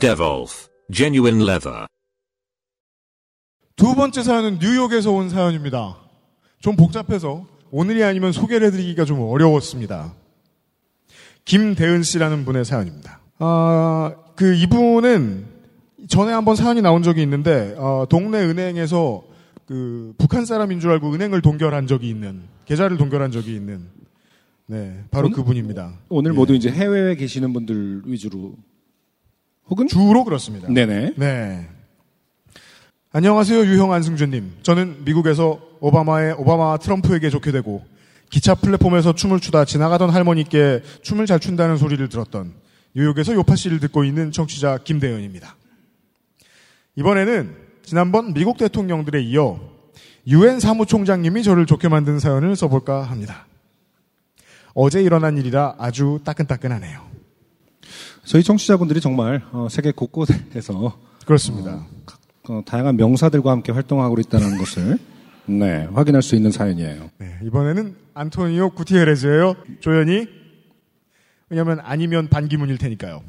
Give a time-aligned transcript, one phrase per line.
[0.00, 1.86] Devolf Genuine Leather.
[3.76, 5.96] 두 번째 사연은 뉴욕에서 온 사연입니다.
[6.60, 10.14] 좀 복잡해서 오늘이 아니면 소개를 해드리기가 좀 어려웠습니다.
[11.44, 13.20] 김대은 씨라는 분의 사연입니다.
[13.38, 15.46] 아, 그 이분은
[16.08, 19.22] 전에 한번 사연이 나온 적이 있는데 어, 동네 은행에서
[19.66, 23.86] 그 북한 사람인 줄 알고 은행을 동결한 적이 있는 계좌를 동결한 적이 있는
[24.66, 25.92] 네 바로 오늘- 그분입니다.
[26.08, 26.36] 오늘 예.
[26.36, 28.54] 모두 이제 해외에 계시는 분들 위주로
[29.70, 30.68] 혹은 주로 그렇습니다.
[30.68, 31.68] 네네 네.
[33.10, 34.58] 안녕하세요, 유형 안승준님.
[34.62, 37.84] 저는 미국에서 오바마의 오바마와 트럼프에게 좋게 되고
[38.30, 42.52] 기차 플랫폼에서 춤을 추다 지나가던 할머니께 춤을 잘 춘다는 소리를 들었던
[42.94, 45.56] 뉴욕에서 요파 씨를 듣고 있는 청취자 김대현입니다.
[46.96, 49.58] 이번에는 지난번 미국 대통령들에 이어
[50.26, 53.46] 유엔 사무총장님이 저를 좋게 만든 사연을 써볼까 합니다.
[54.74, 57.07] 어제 일어난 일이라 아주 따끈따끈하네요.
[58.28, 61.86] 저희 청취자분들이 정말 어, 세계 곳곳에서 그렇습니다.
[62.46, 64.98] 어, 다양한 명사들과 함께 활동하고 있다는 것을
[65.46, 67.08] 네 확인할 수 있는 사연이에요.
[67.16, 69.56] 네, 이번에는 안토니오 구티에레즈예요.
[69.80, 70.26] 조연이.
[71.48, 73.22] 왜냐면 아니면 반기문일 테니까요.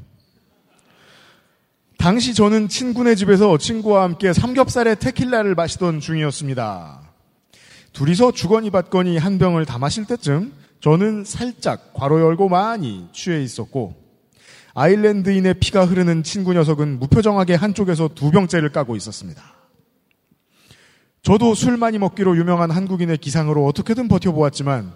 [1.97, 6.99] 당시 저는 친구네 집에서 친구와 함께 삼겹살에 테킬라를 마시던 중이었습니다.
[7.93, 14.08] 둘이서 주거니 받거니 한 병을 다 마실 때쯤 저는 살짝 괄호 열고 많이 취해 있었고
[14.83, 19.43] 아일랜드인의 피가 흐르는 친구 녀석은 무표정하게 한쪽에서 두 병째를 까고 있었습니다.
[21.21, 24.93] 저도 술 많이 먹기로 유명한 한국인의 기상으로 어떻게든 버텨보았지만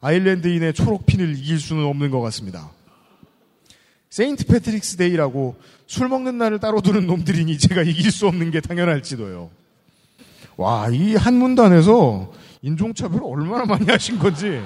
[0.00, 2.70] 아일랜드인의 초록핀을 이길 수는 없는 것 같습니다.
[4.08, 5.56] Saint Patrick's Day라고
[5.86, 9.50] 술 먹는 날을 따로 두는 놈들이니 제가 이길 수 없는 게 당연할지도요.
[10.56, 14.62] 와, 이 한 문단에서 인종차별 얼마나 많이 하신 건지.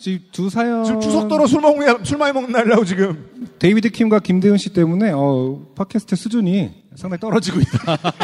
[0.00, 3.50] 지금 두 사연 지금 추석도로 술 먹는, 술 많이 먹는 날이라고 지금.
[3.58, 7.98] 데이비드 킴과 김대은 씨 때문에 어, 팟캐스트 수준이 상당히 떨어지고 있다.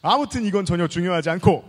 [0.00, 1.62] 아무튼 이건 전혀 중요하지 않고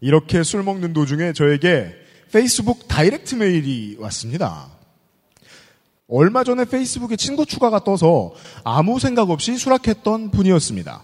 [0.00, 1.92] 이렇게 술 먹는 도중에 저에게
[2.30, 4.68] 페이스북 다이렉트 메일이 왔습니다.
[6.06, 8.32] 얼마 전에 페이스북에 친구 추가가 떠서
[8.62, 11.02] 아무 생각 없이 수락했던 분이었습니다.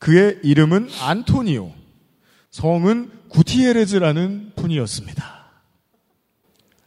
[0.00, 1.85] 그의 이름은 안토니오,
[2.56, 5.24] 성은 구티에레즈라는 분이었습니다.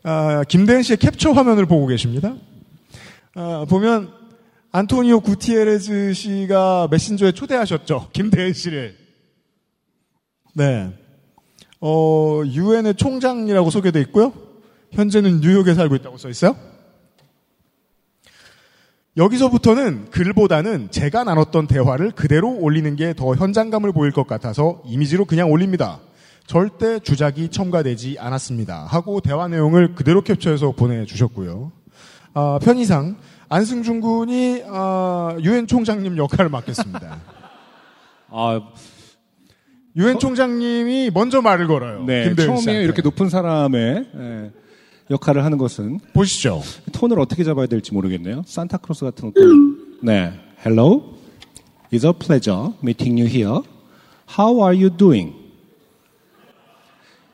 [0.02, 2.36] 아, 김대현 씨의 캡처 화면을 보고 계십니다.
[3.36, 4.12] 아, 보면
[4.72, 8.10] 안토니오 구티에레즈 씨가 메신저에 초대하셨죠.
[8.14, 8.98] 김대현 씨를.
[10.56, 10.92] 네.
[11.82, 14.34] 어, 유엔의 총장이라고 소개돼 있고요.
[14.94, 16.56] 현재는 뉴욕에 살고 있다고 써 있어요.
[19.20, 25.52] 여기서부터는 글보다는 제가 나눴던 대화를 그대로 올리는 게 더 현장감을 보일 것 같아서 이미지로 그냥
[25.52, 26.00] 올립니다.
[26.48, 28.86] 절대 주작이 첨가되지 않았습니다.
[28.86, 31.72] 하고 대화 내용을 그대로 캡처해서 보내주셨고요.
[32.34, 33.18] 아, 편의상
[33.50, 37.18] 안승준 군이 아, 유엔 총장님 역할을 맡겠습니다.
[38.32, 38.62] 아,
[39.98, 42.06] 유엔 총장님이 먼저 말을 걸어요.
[42.06, 42.84] 네 처음에.
[42.84, 44.52] 이렇게 높은 사람의 예,
[45.10, 46.62] 역할을 하는 것은 보시죠.
[46.94, 48.44] 톤을 어떻게 잡아야 될지 모르겠네요.
[48.46, 49.46] 산타크로스 같은 것도.
[50.04, 50.34] 네.
[50.66, 51.18] Hello.
[51.92, 53.62] It's a pleasure meeting you here.
[54.38, 55.34] How are you doing?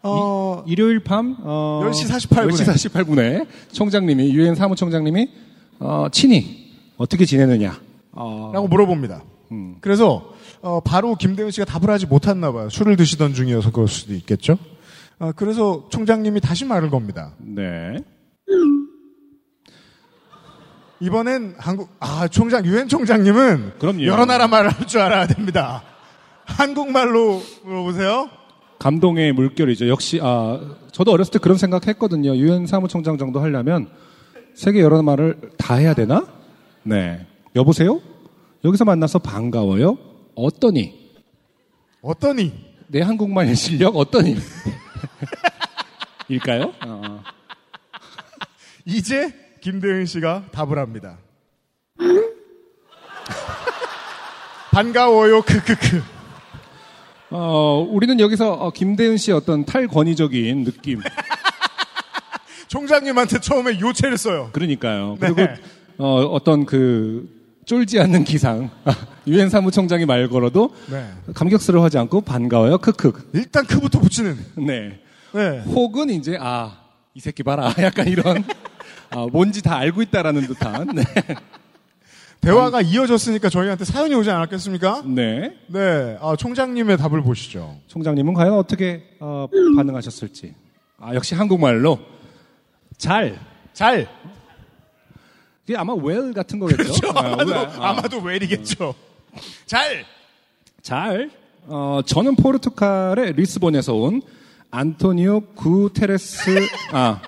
[0.03, 2.63] 어, 일요일 밤 어, 10시 48 분에.
[2.63, 5.27] 10시 48분에 총장님이 유엔 사무총장님이
[5.79, 7.81] 어, 친히 어떻게 지내느냐?
[8.11, 9.23] 어, 라고 물어봅니다.
[9.51, 9.77] 음.
[9.81, 10.31] 그래서
[10.61, 12.69] 어, 바로 김대훈 씨가 답을 하지 못했나 봐요.
[12.69, 14.57] 술을 드시던 중이어서 그럴 수도 있겠죠.
[15.19, 17.33] 아, 그래서 총장님이 다시 말을 겁니다.
[17.39, 18.03] 네.
[21.01, 24.03] 이번엔 한국 아 총장 유엔 총장님은 그럼요.
[24.05, 25.83] 여러 나라 말을 할 줄 알아야 됩니다.
[26.45, 28.29] 한국말로 물어보세요.
[28.79, 29.87] 감동의 물결이죠.
[29.89, 30.59] 역시 아
[30.91, 32.35] 저도 어렸을 때 그런 생각했거든요.
[32.35, 33.89] 유엔 사무총장 정도 하려면
[34.53, 36.25] 세계 여러 말을 다 해야 되나?
[36.83, 37.25] 네.
[37.55, 37.99] 여보세요?
[38.63, 39.97] 여기서 만나서 반가워요.
[40.35, 41.11] 어떠니?
[42.01, 42.53] 어떠니?
[42.87, 44.37] 내 한국말 실력 어떠니?
[46.27, 46.73] 일까요?
[46.85, 47.23] 어.
[48.85, 51.17] 이제 김대은 씨가 답을 합니다.
[54.71, 55.41] 반가워요.
[55.41, 56.03] 크크크.
[57.31, 61.01] 어, 우리는 여기서 어, 김대은 씨의 어떤 탈권위적인 느낌.
[62.67, 64.49] 총장님한테 처음에 요체를 써요.
[64.51, 65.17] 그러니까요.
[65.19, 65.33] 네.
[65.33, 65.53] 그리고
[65.97, 67.29] 어, 어떤 그
[67.65, 68.69] 쫄지 않는 기상
[69.27, 71.09] 유엔 사무총장이 말 걸어도 네.
[71.33, 72.77] 감격스러워하지 않고 반가워요.
[72.77, 73.29] 크크.
[73.33, 74.37] 일단 크부터 붙이는.
[74.57, 74.99] 네.
[75.33, 75.59] 네.
[75.67, 76.85] 혹은 이제 아
[77.15, 78.43] 이 새끼 봐라 약간 이런
[79.09, 81.03] 아, 뭔지 다 알고 있다라는 듯한 네.
[82.41, 85.03] 대화가 이어졌으니까 저희한테 사연이 오지 않았겠습니까?
[85.05, 85.55] 네.
[85.67, 86.17] 네.
[86.21, 87.77] 아, 총장님의 답을 보시죠.
[87.87, 89.47] 총장님은 과연 어떻게 어,
[89.77, 90.53] 반응하셨을지.
[90.99, 91.99] 아 역시 한국말로
[92.97, 93.39] 잘.
[93.71, 94.09] 잘.
[95.67, 96.83] 이게 아마 well 같은 거겠죠.
[96.83, 97.09] 그렇죠.
[97.17, 97.55] 아, 아마도.
[97.55, 97.89] 아.
[97.89, 98.93] 아마도 웰이겠죠.
[99.65, 100.05] 잘.
[100.81, 101.31] 잘.
[101.67, 104.21] 어, 저는 포르투갈의 리스본에서 온
[104.69, 107.21] 안토니오 구테레스, 아,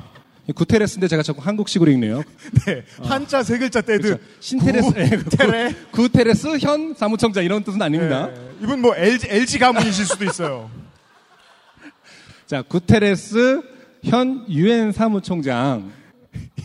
[0.54, 2.22] 구테레스인데 제가 자꾸 한국식으로 읽네요.
[2.68, 2.84] 네.
[3.02, 4.02] 한자 세 글자 떼듯.
[4.04, 4.24] 그렇죠.
[4.40, 5.76] 신테레스, 예, 구- 테레.
[5.92, 8.28] 구 테레스 현 사무총장 이런 뜻은 아닙니다.
[8.28, 8.50] 네.
[8.62, 10.70] 이분 뭐 LG, LG 가문이실 수도 있어요.
[12.46, 13.62] 자, 구테레스
[14.04, 15.92] 현 유엔 사무총장.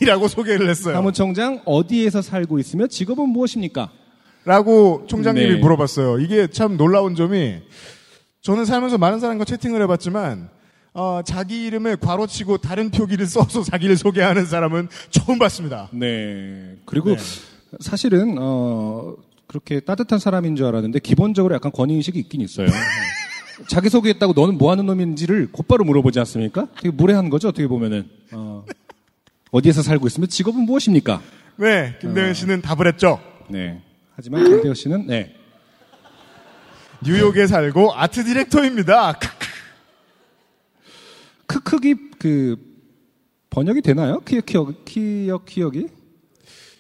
[0.03, 0.95] 이라고 소개를 했어요.
[0.95, 3.91] 사무총장 어디에서 살고 있으며 직업은 무엇입니까?
[4.45, 5.59] 라고 총장님이 네.
[5.61, 6.19] 물어봤어요.
[6.19, 7.61] 이게 참 놀라운 점이
[8.41, 10.51] 저는 살면서 많은 사람과 채팅을 해봤지만
[10.95, 15.89] 어, 자기 이름에 괄호치고 다른 표기를 써서 자기를 소개하는 사람은 처음 봤습니다.
[15.93, 16.77] 네.
[16.85, 17.23] 그리고 네.
[17.81, 19.15] 사실은 어
[19.47, 22.67] 그렇게 따뜻한 사람인 줄 알았는데 기본적으로 약간 권위 의식이 있긴 있어요.
[23.69, 26.67] 자기 소개했다고 너는 뭐 하는 놈인지를 곧바로 물어보지 않습니까?
[26.81, 28.09] 되게 무례한 거죠, 어떻게 보면은.
[28.33, 28.65] 어,
[29.53, 31.23] 어디에서 살고 있으면 직업은 무엇입니까?
[31.57, 33.21] 네, 김대현 씨는 답을 했죠.
[33.49, 33.81] 네.
[34.17, 35.37] 하지만 김대호 씨는 네.
[37.05, 39.19] 뉴욕에 살고 아트 디렉터입니다.
[41.47, 42.57] 크크기 그
[43.51, 44.21] 번역이 되나요?
[44.21, 45.87] 키역 키역 키역 키역이?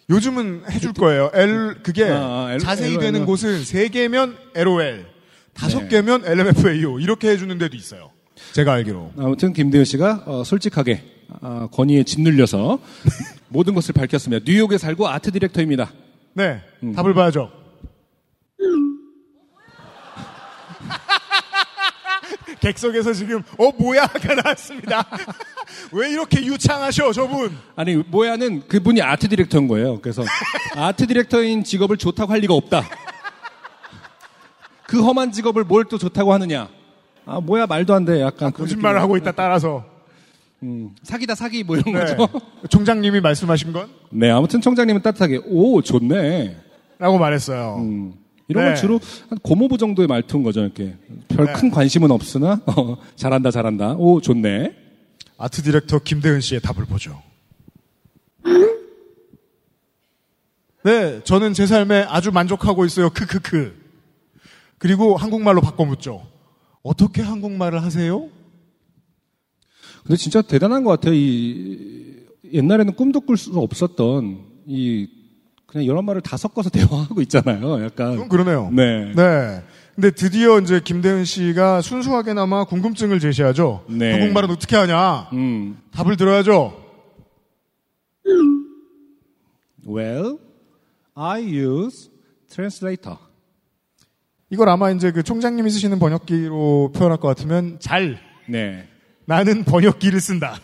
[0.08, 1.30] 요즘은 해줄 거예요.
[1.34, 3.00] L 그게 아, 아, L- 자세히 LOL.
[3.00, 5.06] 되는 곳은 세 개면 LOL,
[5.52, 5.88] 다섯 네.
[5.88, 8.10] 개면 LMFAO 이렇게 해주는 데도 있어요.
[8.52, 9.12] 제가 알기로.
[9.18, 11.02] 아무튼 김대호 씨가 어, 솔직하게
[11.40, 12.78] 아, 권위에 짓눌려서
[13.48, 14.44] 모든 것을 밝혔습니다.
[14.46, 15.90] 뉴욕에 살고 아트 디렉터입니다.
[16.34, 16.92] 네, 음.
[16.94, 17.50] 답을 봐야죠.
[22.60, 25.04] 객석에서 지금 어 뭐야가 나왔습니다.
[25.92, 27.56] 왜 이렇게 유창하셔 저분?
[27.74, 30.00] 아니 모야는 그분이 아트 디렉터인 거예요.
[30.00, 30.22] 그래서
[30.76, 32.84] 아트 디렉터인 직업을 좋다고 할 리가 없다.
[34.86, 36.68] 그 험한 직업을 뭘 또 좋다고 하느냐?
[37.26, 38.20] 아 뭐야 말도 안 돼.
[38.20, 39.84] 약간 그런 거짓말을 하고 있다 따라서.
[40.62, 42.00] 음, 사기다 사기 뭐 이런 네.
[42.16, 42.28] 거죠.
[42.70, 43.88] 총장님이 말씀하신 건?
[44.10, 46.56] 네 아무튼 총장님은 따뜻하게 오 좋네.
[46.98, 47.76] 라고 말했어요.
[47.78, 48.14] 음,
[48.48, 48.70] 이런 네.
[48.70, 50.60] 건 주로 한 고모부 정도의 말투인 거죠.
[50.60, 50.96] 이렇게
[51.28, 53.94] 별 큰 관심은 없으나 어, 잘한다 잘한다.
[53.94, 54.74] 오 좋네.
[55.38, 57.20] 아트 디렉터 김대은 씨의 답을 보죠.
[60.84, 63.10] 네, 저는 제 삶에 아주 만족하고 있어요.
[63.10, 63.80] 크크크.
[64.78, 66.26] 그리고 한국말로 바꿔 묻죠.
[66.82, 68.28] 어떻게 한국말을 하세요?
[70.04, 71.14] 근데 진짜 대단한 것 같아요.
[71.14, 75.08] 이 옛날에는 꿈도 꿀 수 없었던 이
[75.66, 77.82] 그냥 여러 말을 다 섞어서 대화하고 있잖아요.
[77.84, 78.70] 약간 그러네요.
[78.72, 79.12] 네.
[79.14, 79.62] 네.
[79.94, 83.84] 근데 드디어 이제 김대은 씨가 순수하게나마 궁금증을 제시하죠.
[83.88, 84.12] 네.
[84.12, 85.28] 한국말은 어떻게 하냐?
[85.34, 85.78] 음.
[85.92, 86.80] 답을 들어야죠.
[89.86, 90.38] Well,
[91.14, 92.10] I use
[92.48, 93.18] translator.
[94.50, 98.86] 이걸 아마 이제 그 총장님이 쓰시는 번역기로 표현할 것 같으면 잘 네.
[99.24, 100.58] 나는 번역기를 쓴다.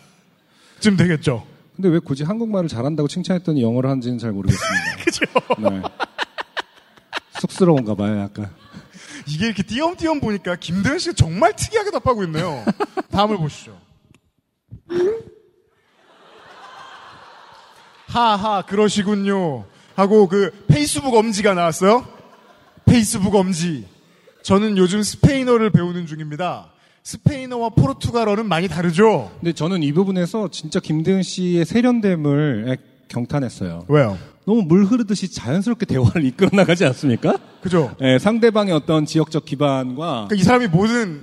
[0.79, 1.45] 쯤 되겠죠.
[1.75, 4.95] 근데 왜 굳이 한국말을 잘한다고 칭찬했더니 영어를 하는지는 잘 모르겠습니다.
[5.03, 5.25] 그죠?
[5.59, 5.81] 네.
[7.39, 8.53] 쑥스러운가 봐요, 약간.
[9.27, 12.65] 이게 이렇게 띄엄띄엄 보니까 김대현 씨가 정말 특이하게 답하고 있네요.
[13.11, 13.79] 다음을 보시죠.
[18.07, 19.65] 하하, 그러시군요.
[19.95, 22.07] 하고 그 페이스북 엄지가 나왔어요.
[22.85, 23.87] 페이스북 엄지.
[24.43, 26.71] 저는 요즘 스페인어를 배우는 중입니다.
[27.09, 29.31] 스페인어와 포르투갈어는 많이 다르죠?
[29.39, 33.85] 근데 저는 이 부분에서 진짜 김대은 씨의 세련됨을 경탄했어요.
[33.87, 34.15] 왜요?
[34.45, 37.39] 너무 물 흐르듯이 자연스럽게 대화를 이끌어 나가지 않습니까?
[37.61, 37.95] 그죠?
[38.01, 40.67] 예, 상대방의 어떤 지역적 기반과 그러니까 이 사람이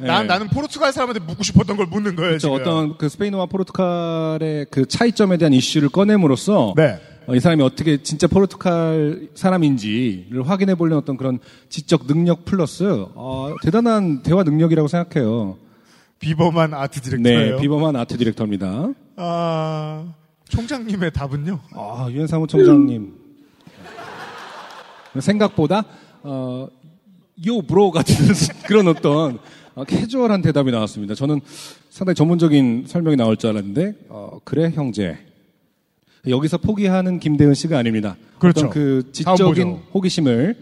[0.00, 0.26] 난, 네.
[0.26, 2.31] 나는 포르투갈 사람한테 묻고 싶었던 걸 묻는 거예요.
[2.31, 2.49] 그렇죠.
[2.49, 2.61] 지금.
[2.61, 6.99] 어떤 그 스페인어와 포르투갈의 그 차이점에 대한 이슈를 꺼냄으로써 네.
[7.28, 11.38] 어, 이 사람이 어떻게 진짜 포르투갈 사람인지를 확인해 보려는 어떤 그런
[11.69, 15.59] 지적 능력 플러스 어, 대단한 대화 능력이라고 생각해요.
[16.18, 17.56] 비범한 아트 디렉터예요.
[17.56, 18.92] 네, 비범한 아트 디렉터입니다.
[19.16, 20.12] 아,
[20.49, 21.61] 총장님의 답은요?
[21.75, 23.14] 아, 유엔 사무총장님
[25.20, 25.85] 생각보다
[26.23, 26.68] 어,
[27.46, 28.14] 요 브로 같은
[28.66, 29.38] 그런 어떤
[29.75, 31.14] 어, 캐주얼한 대답이 나왔습니다.
[31.14, 31.40] 저는
[31.90, 35.18] 상당히 전문적인 설명이 나올 줄 알았는데 어, 그래 형제
[36.26, 38.16] 여기서 포기하는 김대은 씨가 아닙니다.
[38.38, 38.61] 그렇죠.
[38.66, 39.80] 어떤 그 지적인.
[39.94, 40.56] 호기심을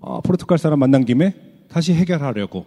[0.00, 1.34] 어, 포르투갈 사람 만난 김에
[1.68, 2.66] 다시 해결하려고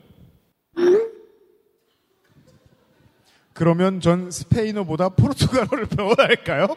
[3.57, 6.67] 그러면 전 스페인어보다 포르투갈어를 배워야 할까요?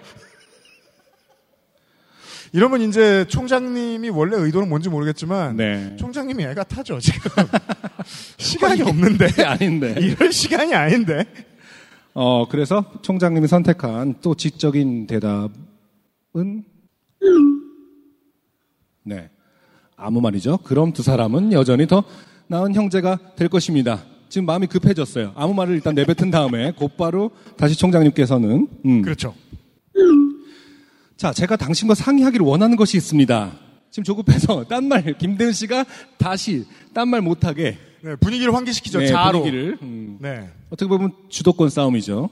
[2.55, 5.95] 이러면 이제 총장님이 원래 의도는 뭔지 모르겠지만 네.
[5.99, 7.31] 총장님이 애가 타죠 지금
[8.39, 9.95] 시간이 없는데 네, 아닌데.
[10.01, 11.27] 이럴 시간이 아닌데
[12.15, 16.65] 어, 그래서 총장님이 선택한 또 지적인 대답은
[19.03, 19.31] 네.
[19.97, 20.59] 아무 말이죠.
[20.65, 22.05] 그럼 두 사람은 여전히 더
[22.47, 24.03] 나은 형제가 될 것입니다.
[24.31, 25.33] 지금 마음이 급해졌어요.
[25.35, 29.03] 아무 말을 일단 내뱉은 다음에 곧바로 다시 총장님께서는 음.
[29.03, 29.35] 그렇죠
[31.17, 33.53] 자, 제가 당신과 상의하기를 원하는 것이 있습니다.
[33.91, 35.85] 지금 조급해서 딴 말 김대은 씨가
[36.17, 40.17] 다시 딴 말 못하게 네, 분위기를 환기시키죠 네, 자로 분위기를 음.
[40.21, 42.31] 네 어떻게 보면 주도권 싸움이죠.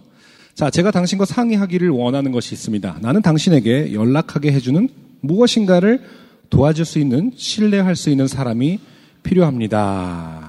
[0.54, 2.98] 자, 제가 당신과 상의하기를 원하는 것이 있습니다.
[3.02, 4.88] 나는 당신에게 연락하게 해주는
[5.20, 6.02] 무엇인가를
[6.50, 8.80] 도와줄 수 있는, 신뢰할 수 있는 사람이
[9.22, 10.47] 필요합니다.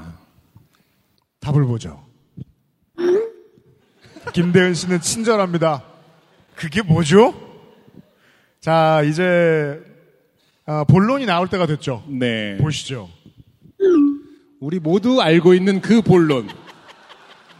[1.39, 2.05] 답을 보죠
[4.33, 5.83] 김대은 씨는 친절합니다
[6.55, 7.33] 그게 뭐죠?
[8.59, 9.81] 자 이제
[10.65, 12.57] 아, 본론이 나올 때가 됐죠 네.
[12.57, 13.09] 보시죠
[14.59, 16.49] 우리 모두 알고 있는 그 본론.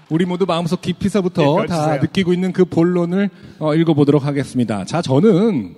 [0.10, 1.98] 우리 모두 마음속 깊이서부터 예, 다.
[1.98, 4.84] 느끼고 있는 그 본론을 어, 읽어보도록 하겠습니다.
[4.84, 5.76] 자, 저는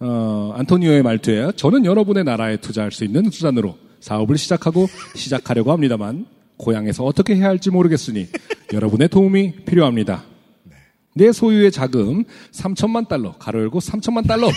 [0.00, 1.52] 어, 안토니오의 말투예요.
[1.52, 6.26] 저는 여러분의 나라에 투자할 수 있는 수단으로 사업을 시작하고 시작하려고 합니다만
[6.62, 8.28] 고향에서 어떻게 해야 할지 모르겠으니
[8.72, 10.22] 여러분의 도움이 필요합니다.
[11.14, 14.48] 내 소유의 자금 3천만 달러, 가로 열고 3천만 달러.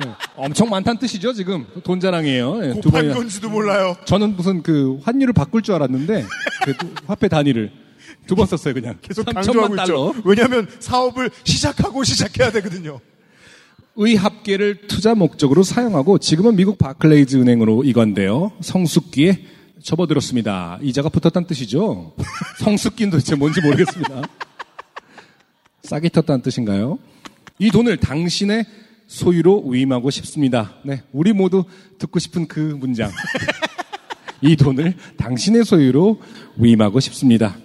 [0.00, 1.64] 네, 엄청 많다는 뜻이죠, 지금.
[1.84, 2.56] 돈 자랑이에요.
[2.58, 3.14] 네, 두 번이나.
[3.14, 6.24] 건지도 몰라요 저는 무슨 그 환율을 바꿀 줄 알았는데
[6.64, 7.70] 그 화폐 단위를
[8.26, 8.98] 두 번 썼어요 그냥.
[9.02, 10.08] 계속 3천만 강조하고 달러.
[10.10, 13.00] 있죠 왜냐하면 사업을 시작하고 시작해야 되거든요
[13.96, 18.52] 의 합계를 투자 목적으로 사용하고 지금은 미국 Barclays 은행으로 이건데요.
[18.60, 19.38] 성숙기에
[19.82, 20.78] 접어들었습니다.
[20.82, 22.14] 이자가 붙었다는 뜻이죠.
[22.58, 24.22] 성숙기는 도대체 뭔지 모르겠습니다.
[25.82, 26.98] 싹이 텄다는 뜻인가요?
[27.58, 28.64] 이 돈을 당신의
[29.06, 30.74] 소유로 위임하고 싶습니다.
[30.84, 31.64] 네, 우리 모두
[31.98, 33.10] 듣고 싶은 그 문장.
[34.40, 36.20] 이 돈을 당신의 소유로
[36.56, 37.56] 위임하고 싶습니다.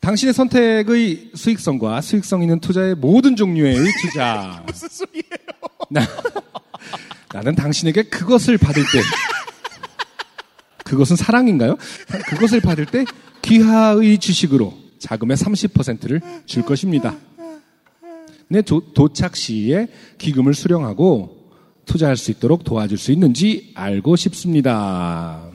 [0.00, 4.62] 당신의 선택의 수익성과 수익성 있는 투자의 모든 종류의 투자.
[4.66, 5.24] 무슨 소리예요
[5.90, 6.00] 나,
[7.34, 9.00] 나는 당신에게 그것을 받을 때,
[10.90, 11.76] 그것은 사랑인가요?
[12.28, 13.04] 그것을 받을 때
[13.42, 17.16] 귀하의 주식으로 자금의 30%를 줄 것입니다.
[18.48, 19.86] 내 도, 도착 시에
[20.18, 21.48] 기금을 수령하고
[21.86, 25.48] 투자할 수 있도록 도와줄 수 있는지 알고 싶습니다.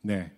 [0.00, 0.32] 네.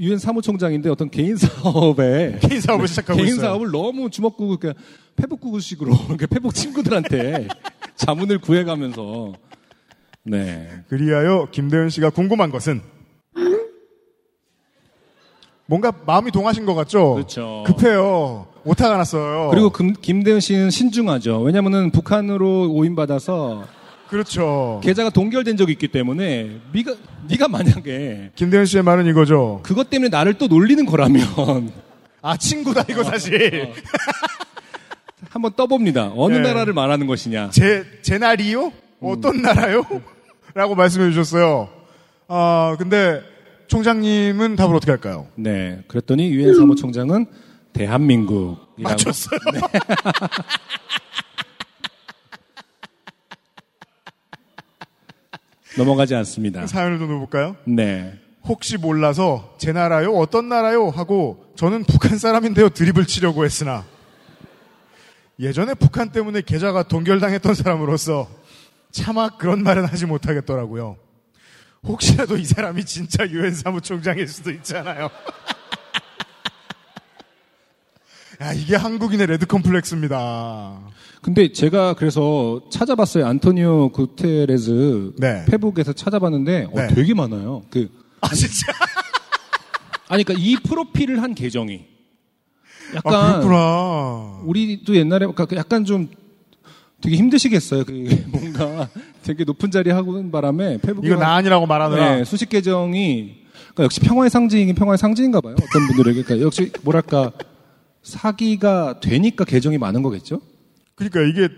[0.00, 4.82] 유엔 사무총장인데 어떤 개인 사업에 개인 사업을 시작하고 개인 있어요 사업을 너무 주먹구구 그러니까
[5.16, 7.48] 페북구구식으로 이렇게 페북 친구들한테
[7.96, 9.34] 자문을 구해가면서
[10.24, 12.80] 네 그리하여 김대현 씨가 궁금한 것은
[15.66, 17.14] 뭔가 마음이 동하신 것 같죠?
[17.14, 17.62] 그렇죠.
[17.66, 18.46] 급해요.
[18.64, 19.50] 오타가 났어요.
[19.50, 21.40] 그리고 금- 김대현 씨는 신중하죠.
[21.42, 23.66] 왜냐면은 북한으로 오인받아서
[24.08, 24.80] 그렇죠.
[24.82, 26.94] 계좌가 동결된 적이 있기 때문에 네가
[27.28, 29.60] 네가 만약에 김대현 씨의 말은 이거죠.
[29.62, 31.22] 그것 때문에 나를 또 놀리는 거라면
[32.22, 33.72] 아 친구다 이거 사실.
[35.28, 36.12] 한번 떠봅니다.
[36.16, 36.40] 어느 네.
[36.40, 37.50] 나라를 말하는 것이냐.
[37.50, 38.72] 제, 제 날이요?
[39.00, 39.84] 어떤 나라요?
[40.54, 41.68] 라고 말씀해 주셨어요.
[42.28, 43.22] 아, 근데
[43.68, 45.28] 총장님은 답을 어떻게 할까요?
[45.34, 45.82] 네.
[45.88, 47.26] 그랬더니 유엔 사무총장은
[47.72, 49.38] 대한민국이라고 맞췄어요.
[55.76, 56.66] 넘어가지 않습니다.
[56.66, 57.56] 사연을 좀 넣어볼까요?
[57.64, 58.18] 네.
[58.44, 60.12] 혹시 몰라서 제 나라요?
[60.14, 60.88] 어떤 나라요?
[60.88, 62.70] 하고 저는 북한 사람인데요.
[62.70, 63.84] 드립을 치려고 했으나
[65.38, 68.28] 예전에 북한 때문에 계좌가 동결당했던 사람으로서
[68.90, 70.96] 차마 그런 말은 하지 못하겠더라고요.
[71.84, 75.08] 혹시라도 이 사람이 진짜 유엔 사무총장일 수도 있잖아요.
[78.40, 80.78] 야, 이게 한국인의 레드 컴플렉스입니다.
[81.22, 83.26] 근데 제가 그래서 찾아봤어요.
[83.26, 85.44] 안토니오 구테레즈 네.
[85.46, 86.86] 페북에서 찾아봤는데 어, 네.
[86.94, 87.62] 되게 많아요.
[87.70, 87.90] 그
[88.20, 88.72] 아, 진짜?
[90.08, 91.84] 아니 그러니까 이 프로필을 한 계정이
[92.94, 94.40] 약간 아, 그렇구나.
[94.44, 96.08] 우리도 옛날에 그러니까 약간 좀
[97.00, 97.84] 되게 힘드시겠어요.
[97.84, 97.92] 그
[98.64, 98.88] 뭔가
[99.22, 102.16] 되게 높은 자리 하고 바람에 페북에 이거 나 아니라고 말하느라.
[102.16, 103.36] 네, 수십 계정이
[103.74, 105.54] 그러니까 역시 평화의 상징이긴 평화의 상징인가 봐요.
[105.54, 107.32] 어떤 분들에게 그러니까 역시 뭐랄까
[108.02, 110.40] 사기가 되니까 계정이 많은 거겠죠.
[110.94, 111.48] 그러니까 이게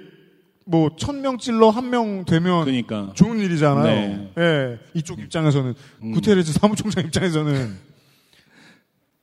[0.67, 3.85] 뭐 천 명 찔러 한 명 되면 그러니까 좋은 일이잖아요.
[3.85, 4.33] 네.
[4.39, 5.75] 예, 이쪽 입장에서는
[6.15, 7.77] 구테레스 사무총장 입장에서는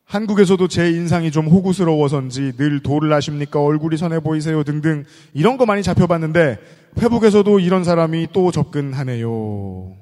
[0.06, 5.04] 한국에서도 제 인상이 좀 호구스러워서인지 늘 도를 아십니까 얼굴이 선해 보이세요 등등
[5.34, 6.58] 이런 거 많이 잡혀봤는데
[7.00, 9.96] 회북에서도 이런 사람이 또 접근하네요.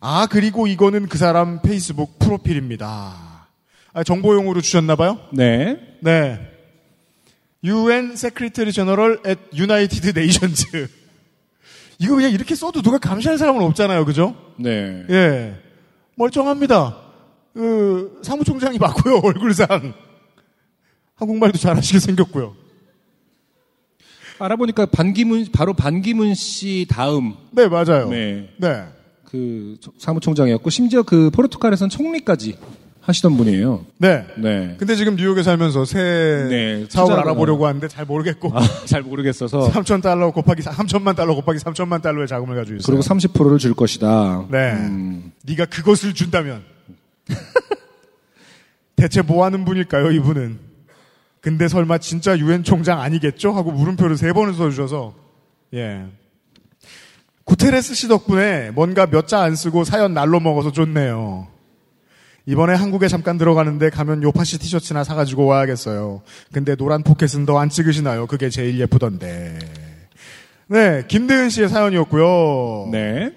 [0.00, 3.48] 아, 그리고 이거는 그 사람 페이스북 프로필입니다.
[3.92, 5.18] 아, 정보용으로 주셨나봐요?
[5.32, 5.78] 네.
[6.00, 6.52] 네.
[7.64, 10.66] UN Secretary General at United Nations.
[11.98, 14.04] 이거 그냥 이렇게 써도 누가 감시할 사람은 없잖아요.
[14.04, 14.36] 그죠?
[14.58, 15.04] 네.
[15.08, 15.54] 예.
[16.14, 16.98] 멀쩡합니다.
[17.54, 19.94] 그, 사무총장이 맞고요, 얼굴상.
[21.14, 22.54] 한국말도 잘하시게 생겼고요.
[24.38, 28.08] 알아보니까 반기문 바로 반기문 씨 다음 네, 맞아요.
[28.10, 28.48] 네.
[28.58, 28.84] 네.
[29.24, 32.56] 그 사무총장이었고 심지어 그 포르투갈에선 총리까지
[33.00, 33.86] 하시던 분이에요.
[33.98, 34.26] 네.
[34.36, 34.74] 네.
[34.78, 35.98] 근데 지금 뉴욕에 살면서 새
[36.50, 38.50] 네, 사업을 알아보려고 하는데 잘 모르겠고.
[38.52, 42.96] 아, 잘 모르겠어서 3천 달러 곱하기 3천만 달러 곱하기 3천만 달러의 자금을 가지고 있어요.
[42.96, 44.46] 그리고 30%를 줄 것이다.
[44.50, 44.72] 네.
[44.72, 46.62] 음, 네가 그것을 준다면
[48.96, 50.65] 대체 뭐 하는 분일까요, 이분은?
[51.46, 53.52] 근데 설마 진짜 유엔 총장 아니겠죠?
[53.52, 55.14] 하고 물음표를 세 번을 써주셔서
[55.74, 56.02] 예.
[57.44, 61.46] 구테레스 씨 덕분에 뭔가 몇 자 안 쓰고 사연 날로 먹어서 좋네요.
[62.46, 66.22] 이번에 한국에 잠깐 들어가는데 가면 요파시 티셔츠나 사가지고 와야겠어요.
[66.52, 68.26] 근데 노란 포켓은 더 안 찍으시나요?
[68.26, 69.56] 그게 제일 예쁘던데.
[70.66, 72.88] 네, 김대은 씨의 사연이었고요.
[72.90, 73.30] 네.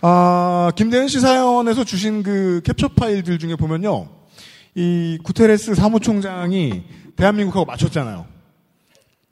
[0.00, 4.08] 아, 김대현 씨 사연에서 주신 그 캡처 파일들 중에 보면요.
[4.74, 6.84] 이 구테레스 사무총장이
[7.16, 8.26] 대한민국하고 맞췄잖아요.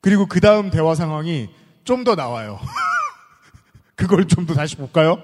[0.00, 1.48] 그리고 그 다음 대화 상황이
[1.84, 2.58] 좀 더 나와요.
[3.96, 5.18] 그걸 좀 더 다시 볼까요?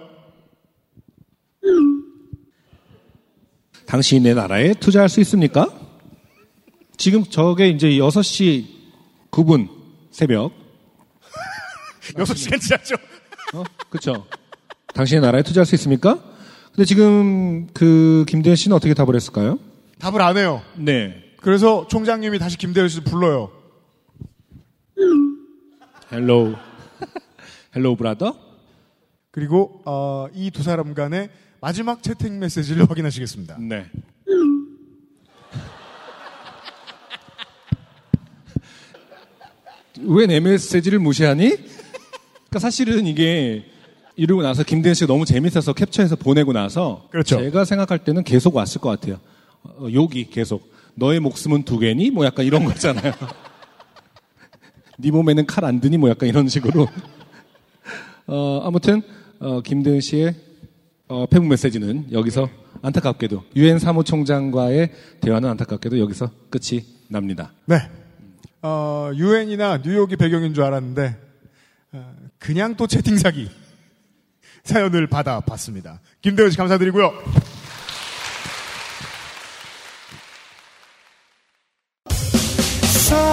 [3.87, 5.69] 당신이 내 나라에 투자할 수 있습니까?
[6.97, 8.67] 지금 저게 이제 6시
[9.31, 9.69] 9분
[10.11, 10.53] 새벽.
[12.15, 12.97] 6시간 지났죠?
[13.55, 13.63] 어?
[13.91, 14.27] 그쵸.
[14.95, 16.19] 당신의 나라에 투자할 수 있습니까?
[16.73, 19.59] 근데 지금 그 김대현 씨는 어떻게 답을 했을까요?
[19.99, 20.63] 답을 안 해요.
[20.77, 21.23] 네.
[21.41, 23.51] 그래서 총장님이 다시 김대현 씨를 불러요.
[26.13, 26.55] Hello.
[27.75, 28.37] Hello brother?
[29.31, 31.29] 그리고 어, 이 두 사람 간의
[31.61, 33.59] 마지막 채팅 메시지를 확인하시겠습니다.
[33.61, 33.87] 네.
[40.01, 41.49] 왜 내 메시지를 무시하니?
[41.49, 43.65] 그러니까 사실은 이게
[44.15, 47.39] 이러고 나서 김대현 씨가 너무 재밌어서 캡처해서 보내고 나서 그렇죠.
[47.39, 49.19] 제가 생각할 때는 계속 왔을 것 같아요.
[49.79, 52.11] 어, 욕이 계속 너의 목숨은 두 개니?
[52.11, 53.13] 뭐 약간 이런 거잖아요.
[54.99, 55.99] 네 몸에는 칼 안 드니?
[55.99, 56.89] 뭐 약간 이런 식으로.
[58.27, 59.03] 어, 아무튼
[59.39, 60.35] 어, 김대은 씨의
[61.09, 62.49] 어, 페북 메시지는 여기서
[62.83, 67.53] 안타깝게도 유엔 사무총장과의 대화는 안타깝게도 여기서 끝이 납니다.
[67.67, 67.77] 네.
[68.63, 71.17] 어, 유엔이나 뉴욕이 배경인 줄 알았는데,
[71.93, 73.49] 어, 그냥 또 채팅 사기
[74.65, 76.01] 사연을 받아봤습니다.
[76.21, 77.13] 김대현 씨 감사드리고요.